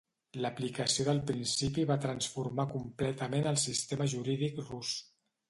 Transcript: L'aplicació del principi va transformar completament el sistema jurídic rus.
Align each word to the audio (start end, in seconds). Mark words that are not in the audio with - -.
L'aplicació 0.43 1.03
del 1.09 1.19
principi 1.31 1.83
va 1.91 1.97
transformar 2.07 2.67
completament 2.73 3.51
el 3.53 3.61
sistema 3.67 4.09
jurídic 4.17 4.61
rus. 4.73 4.97